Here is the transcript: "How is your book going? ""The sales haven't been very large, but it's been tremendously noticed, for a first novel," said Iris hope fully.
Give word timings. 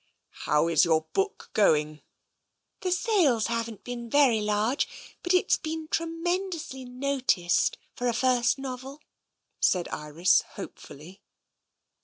"How 0.47 0.67
is 0.67 0.83
your 0.83 1.01
book 1.13 1.51
going? 1.53 2.01
""The 2.81 2.91
sales 2.91 3.45
haven't 3.45 3.83
been 3.83 4.09
very 4.09 4.41
large, 4.41 4.87
but 5.21 5.31
it's 5.31 5.57
been 5.57 5.89
tremendously 5.89 6.85
noticed, 6.85 7.77
for 7.95 8.07
a 8.07 8.13
first 8.13 8.57
novel," 8.57 9.03
said 9.59 9.87
Iris 9.89 10.41
hope 10.55 10.79
fully. 10.79 11.21